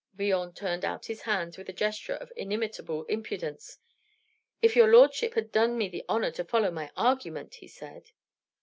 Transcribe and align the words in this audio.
Villon 0.15 0.51
turned 0.53 0.83
out 0.83 1.05
his 1.05 1.21
hands 1.21 1.59
with 1.59 1.69
a 1.69 1.73
gesture 1.73 2.15
of 2.15 2.33
inimitable 2.35 3.05
impudence. 3.05 3.77
"If 4.59 4.75
your 4.75 4.87
lordship 4.87 5.35
had 5.35 5.51
done 5.51 5.77
me 5.77 5.89
the 5.89 6.05
honor 6.09 6.31
to 6.31 6.43
follow 6.43 6.71
my 6.71 6.89
argument!" 6.97 7.53
he 7.53 7.67
said. 7.67 8.09